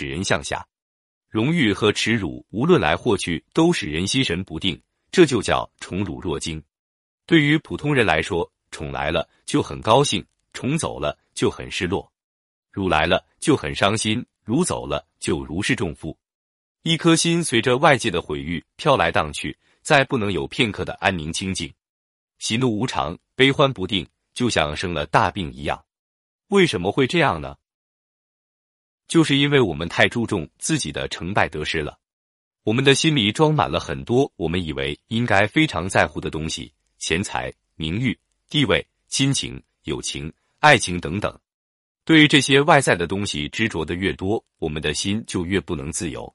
[0.00, 0.66] 使人向下。
[1.28, 4.80] 荣誉和耻辱，无论来或去，都使人心神不定，
[5.12, 6.62] 这就叫宠辱若惊。
[7.26, 10.24] 对于普通人来说，宠来了就很高兴，
[10.54, 12.10] 宠走了就很失落；
[12.72, 16.16] 辱来了就很伤心，辱走了就如释重负。
[16.82, 21.70] 一颗心随着外界的毁誉飘来荡去，再不能有片刻的安宁清静。
[22.38, 25.84] 喜怒无常，悲欢不定，就像生了大病一样。
[26.48, 27.54] 为什么会这样呢？
[29.10, 31.98] 就是因为我们太注重自己的成败得失了，
[32.62, 38.16] 我们的心里装满了很多我们以为应该非常在乎的东西：钱财、名誉、
[38.48, 41.36] 地位、亲情、友情、爱情等等。
[42.04, 46.32] 对这些外在的东西执着的越多，我们的心就越不能自由。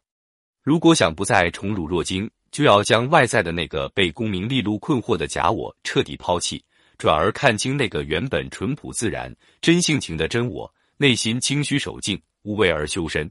[0.61, 6.61] 如果想不再宠辱若惊，就要将外在的那个被功名利禄困惑的假我彻底抛弃，
[6.97, 12.21] 转而看清那个原本淳朴自然、真性情的真我，内心清虚守静。
[12.45, 13.29] 无为而修身，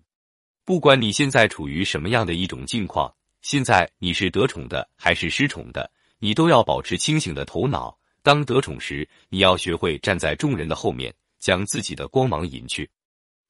[0.64, 7.96] 不管你现在处于什么样的一种境况，现在你是得宠的还是失宠的，你都要保持清醒的头脑。
[8.24, 12.84] 当得宠时，你要学会站在众人的后面，将自己的光芒隐去；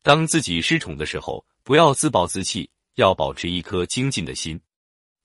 [0.03, 4.61] 当自己失宠的时候，不要自暴自弃，要保持一颗精进的心。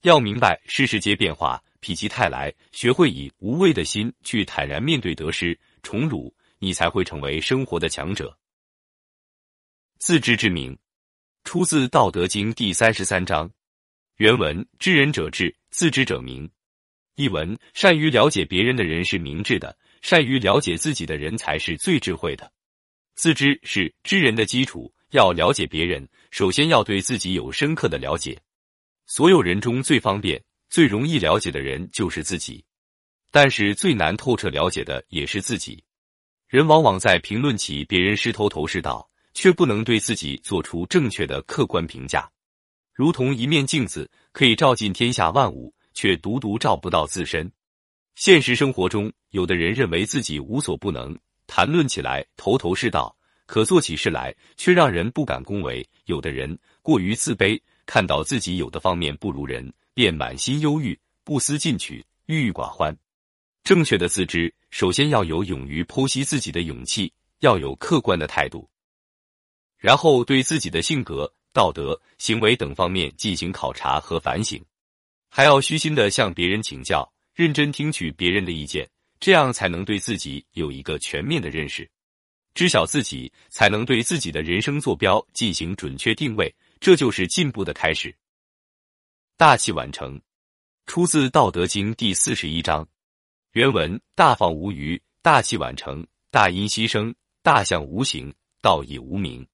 [0.02, 8.34] 要明白世事皆变化，否极泰来，学会以无畏的心去坦然面对得失、宠辱，你才会成为生活的强者。
[10.00, 10.78] 自知之明，
[11.44, 13.52] 出自《道德经》第三十三章。
[14.16, 16.50] 原文：知人者智，自知者明。
[17.16, 22.50] 译文：善于了解别人的人是明智的，善于了解自己的人才是最智慧的。
[23.14, 28.40] 自知是知人的基础，要了解别人，首先要对自己有深刻的了解。
[29.04, 32.64] 所有人中最方便、最容易了解的人就是自己，
[33.30, 35.84] 但是最难透彻了解的也是自己。
[36.48, 39.09] 人往往在评论起别人时头头是道。
[39.40, 42.30] 却不能对自己做出正确的客观评价，
[42.92, 47.50] 如同一面镜子，可以照进天下万物，却独独照不到自身。
[48.16, 62.94] 现实生活中，有的人认为自己无所不能，谈论起来头头是道，可做起事来却让人不敢恭维；有的人过于自卑，看到自己有的方面不如人，便满心忧郁，不思进取，郁郁寡欢。
[63.64, 68.68] 正确的自知，首先要有勇于剖析自己的勇气，要有客观的态度。
[69.80, 74.62] 然后对自己的性格、道德、行为等方面进行考察和反省，
[75.30, 81.90] 还要虚心的向别人请教，认真听取别人的意见，这样才能对自己有一个全面的认识。
[82.52, 88.14] 知晓自己，才能对自己的人生坐标进行准确定位，这就是进步的开始。
[89.38, 90.20] 大器晚成，
[90.84, 92.86] 出自《道德经》第四十一章，
[93.52, 99.46] 原文：大放无余，大器晚成，大音希声，大象无形，道义无名。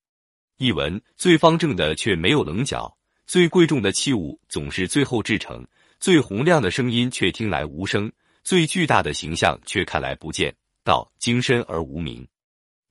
[0.59, 2.97] 译文：最方正的却没有棱角，
[3.27, 5.67] 最贵重的器物总是最后制成，
[6.00, 8.11] 最洪亮的声音却听来无声，
[8.43, 10.55] 最巨大的形象却看来不见。
[10.83, 12.27] 道精深而无名。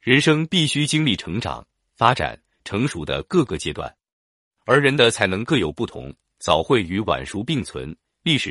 [0.02, 1.66] 人生必须经历成长、
[1.96, 3.92] 发展、成熟的各个阶段，
[4.66, 7.96] 而人的才能各有不同，早慧与晚熟并存。
[8.22, 8.44] 历史。